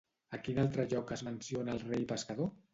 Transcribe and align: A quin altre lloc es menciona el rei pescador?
A 0.37 0.39
quin 0.47 0.61
altre 0.63 0.85
lloc 0.95 1.13
es 1.19 1.25
menciona 1.29 1.79
el 1.79 1.85
rei 1.87 2.11
pescador? 2.17 2.55